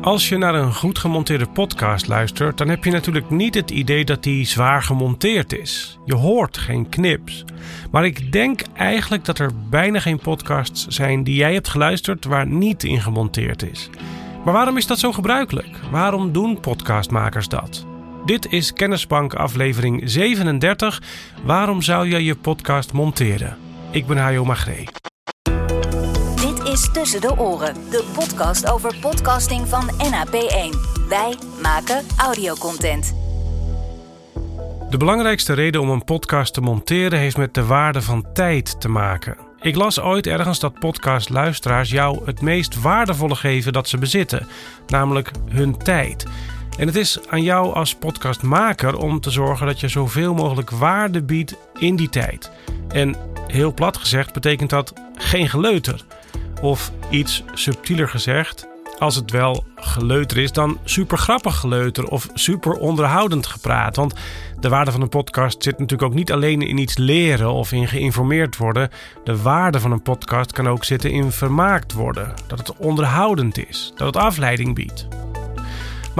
[0.00, 4.04] Als je naar een goed gemonteerde podcast luistert, dan heb je natuurlijk niet het idee
[4.04, 5.98] dat die zwaar gemonteerd is.
[6.04, 7.44] Je hoort geen knips.
[7.90, 12.46] Maar ik denk eigenlijk dat er bijna geen podcasts zijn die jij hebt geluisterd waar
[12.46, 13.90] niet in gemonteerd is.
[14.44, 15.76] Maar waarom is dat zo gebruikelijk?
[15.90, 17.86] Waarom doen podcastmakers dat?
[18.24, 21.02] Dit is Kennisbank aflevering 37.
[21.44, 23.56] Waarom zou je je podcast monteren?
[23.90, 24.99] Ik ben Hajo Magree
[26.70, 30.78] is Tussen de Oren, de podcast over podcasting van NAP1.
[31.08, 33.14] Wij maken audiocontent.
[34.90, 38.88] De belangrijkste reden om een podcast te monteren heeft met de waarde van tijd te
[38.88, 39.36] maken.
[39.60, 44.46] Ik las ooit ergens dat podcastluisteraars jou het meest waardevolle geven dat ze bezitten,
[44.86, 46.26] namelijk hun tijd.
[46.78, 51.22] En het is aan jou als podcastmaker om te zorgen dat je zoveel mogelijk waarde
[51.22, 52.50] biedt in die tijd.
[52.88, 53.16] En
[53.46, 56.04] heel plat gezegd betekent dat geen geleuter.
[56.60, 62.72] Of iets subtieler gezegd, als het wel geleuter is, dan super grappig geleuter of super
[62.72, 63.96] onderhoudend gepraat.
[63.96, 64.14] Want
[64.60, 67.88] de waarde van een podcast zit natuurlijk ook niet alleen in iets leren of in
[67.88, 68.90] geïnformeerd worden.
[69.24, 72.34] De waarde van een podcast kan ook zitten in vermaakt worden.
[72.46, 75.08] Dat het onderhoudend is, dat het afleiding biedt.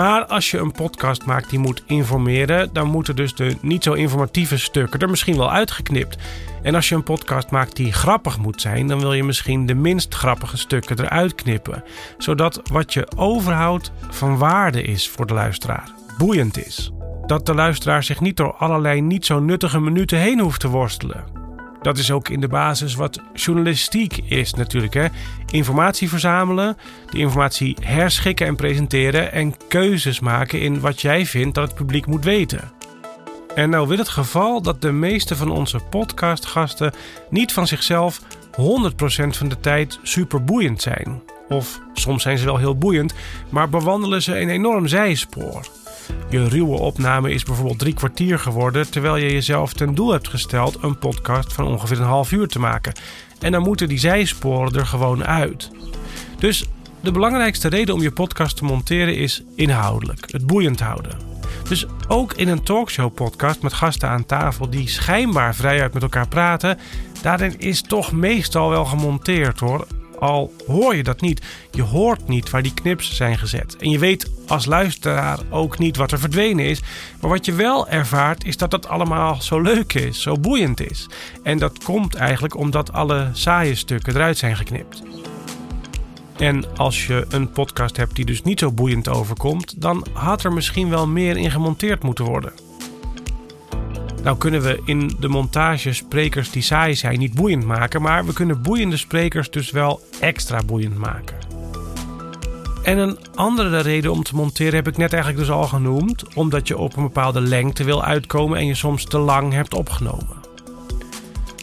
[0.00, 3.92] Maar als je een podcast maakt die moet informeren, dan moeten dus de niet zo
[3.92, 6.16] informatieve stukken er misschien wel uitgeknipt.
[6.62, 9.74] En als je een podcast maakt die grappig moet zijn, dan wil je misschien de
[9.74, 11.84] minst grappige stukken eruit knippen.
[12.18, 16.92] Zodat wat je overhoudt van waarde is voor de luisteraar, boeiend is.
[17.26, 21.39] Dat de luisteraar zich niet door allerlei niet zo nuttige minuten heen hoeft te worstelen.
[21.82, 24.94] Dat is ook in de basis wat journalistiek is natuurlijk.
[24.94, 25.06] Hè?
[25.50, 26.76] Informatie verzamelen,
[27.10, 32.06] de informatie herschikken en presenteren en keuzes maken in wat jij vindt dat het publiek
[32.06, 32.72] moet weten.
[33.54, 36.92] En nou wil het geval dat de meeste van onze podcastgasten
[37.30, 38.22] niet van zichzelf 100%
[39.28, 41.22] van de tijd super boeiend zijn.
[41.48, 43.14] Of soms zijn ze wel heel boeiend,
[43.48, 45.79] maar bewandelen ze een enorm zijspoor.
[46.30, 50.78] Je ruwe opname is bijvoorbeeld drie kwartier geworden, terwijl je jezelf ten doel hebt gesteld
[50.80, 52.92] een podcast van ongeveer een half uur te maken.
[53.40, 55.70] En dan moeten die zijsporen er gewoon uit.
[56.38, 56.64] Dus
[57.00, 61.18] de belangrijkste reden om je podcast te monteren is inhoudelijk, het boeiend houden.
[61.68, 66.78] Dus ook in een talkshow-podcast met gasten aan tafel die schijnbaar vrijuit met elkaar praten,
[67.22, 69.86] daarin is toch meestal wel gemonteerd hoor.
[70.20, 71.42] Al hoor je dat niet.
[71.70, 73.76] Je hoort niet waar die knips zijn gezet.
[73.76, 76.82] En je weet als luisteraar ook niet wat er verdwenen is.
[77.20, 81.06] Maar wat je wel ervaart is dat dat allemaal zo leuk is, zo boeiend is.
[81.42, 85.02] En dat komt eigenlijk omdat alle saaie stukken eruit zijn geknipt.
[86.36, 90.52] En als je een podcast hebt die dus niet zo boeiend overkomt, dan had er
[90.52, 92.52] misschien wel meer in gemonteerd moeten worden.
[94.22, 98.32] Nou kunnen we in de montage sprekers die saai zijn niet boeiend maken, maar we
[98.32, 101.36] kunnen boeiende sprekers dus wel extra boeiend maken.
[102.82, 106.68] En een andere reden om te monteren heb ik net eigenlijk dus al genoemd, omdat
[106.68, 110.36] je op een bepaalde lengte wil uitkomen en je soms te lang hebt opgenomen.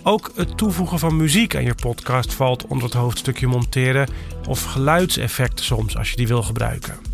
[0.04, 4.10] Ook het toevoegen van muziek aan je podcast valt onder het hoofdstukje monteren
[4.48, 7.07] of geluidseffecten soms als je die wil gebruiken.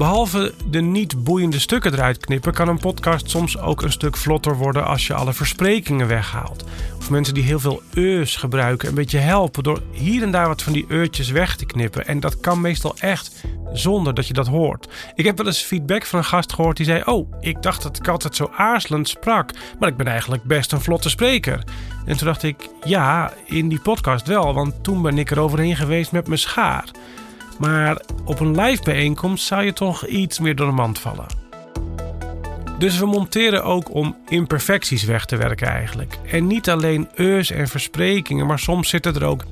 [0.00, 4.56] Behalve de niet boeiende stukken eruit knippen, kan een podcast soms ook een stuk vlotter
[4.56, 6.64] worden als je alle versprekingen weghaalt.
[6.98, 10.62] Of mensen die heel veel eus gebruiken een beetje helpen door hier en daar wat
[10.62, 12.06] van die eurtjes weg te knippen.
[12.06, 14.88] En dat kan meestal echt zonder dat je dat hoort.
[15.14, 17.96] Ik heb wel eens feedback van een gast gehoord die zei: Oh, ik dacht dat
[17.96, 21.64] ik altijd zo aarzelend sprak, maar ik ben eigenlijk best een vlotte spreker.
[22.06, 25.76] En toen dacht ik: Ja, in die podcast wel, want toen ben ik er overheen
[25.76, 26.90] geweest met mijn schaar.
[27.58, 31.26] Maar op een live bijeenkomst zou je toch iets meer door de mand vallen.
[32.78, 36.18] Dus we monteren ook om imperfecties weg te werken eigenlijk.
[36.30, 39.44] En niet alleen eus en versprekingen, maar soms zitten er ook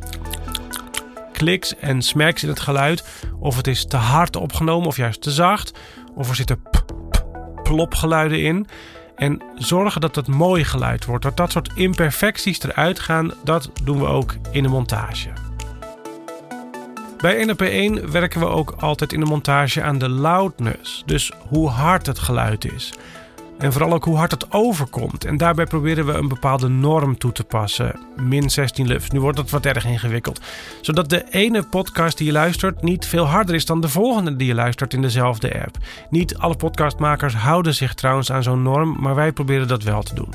[1.33, 3.05] kliks en smacks in het geluid.
[3.39, 5.79] Of het is te hard opgenomen of juist te zacht.
[6.15, 6.63] Of er zitten
[7.63, 8.67] plopgeluiden in.
[9.17, 11.25] En zorgen dat het mooi geluid wordt.
[11.25, 15.48] Dat dat soort imperfecties eruit gaan, dat doen we ook in de montage.
[17.21, 22.07] Bij NP1 werken we ook altijd in de montage aan de loudness, dus hoe hard
[22.07, 22.93] het geluid is.
[23.59, 25.25] En vooral ook hoe hard het overkomt.
[25.25, 28.01] En daarbij proberen we een bepaalde norm toe te passen.
[28.17, 29.11] Min 16 lufs.
[29.11, 30.41] Nu wordt het wat erg ingewikkeld.
[30.81, 34.47] Zodat de ene podcast die je luistert niet veel harder is dan de volgende die
[34.47, 35.77] je luistert in dezelfde app.
[36.11, 40.15] Niet alle podcastmakers houden zich trouwens aan zo'n norm, maar wij proberen dat wel te
[40.15, 40.35] doen.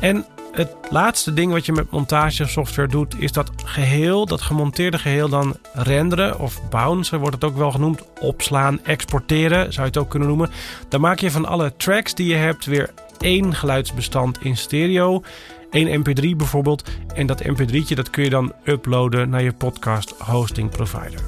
[0.00, 0.24] En
[0.56, 5.56] het laatste ding wat je met montagesoftware doet, is dat geheel, dat gemonteerde geheel dan
[5.72, 8.02] renderen of bouncen, wordt het ook wel genoemd.
[8.20, 10.50] Opslaan, exporteren, zou je het ook kunnen noemen.
[10.88, 15.22] Dan maak je van alle tracks die je hebt weer één geluidsbestand in stereo.
[15.70, 16.90] één mp3 bijvoorbeeld.
[17.14, 21.20] En dat mp3'tje dat kun je dan uploaden naar je podcast hosting provider.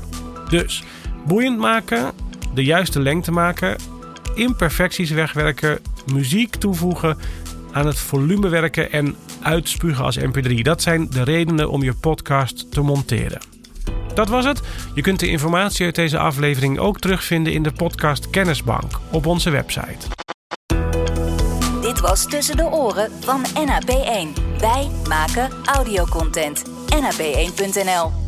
[0.48, 0.82] Dus
[1.26, 2.12] boeiend maken,
[2.54, 3.76] de juiste lengte maken,
[4.34, 5.78] imperfecties wegwerken,
[6.12, 7.18] muziek toevoegen,
[7.78, 10.54] aan het volume werken en uitspugen als mp3.
[10.54, 13.40] Dat zijn de redenen om je podcast te monteren.
[14.14, 14.60] Dat was het.
[14.94, 19.50] Je kunt de informatie uit deze aflevering ook terugvinden in de podcast Kennisbank op onze
[19.50, 20.06] website.
[21.80, 24.58] Dit was Tussen de Oren van NAP1.
[24.60, 26.64] Wij maken audiocontent.
[26.94, 28.27] NAP1.nl